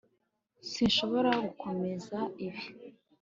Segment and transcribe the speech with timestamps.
[0.69, 2.17] Sinshobora gukomeza
[2.47, 2.63] ibi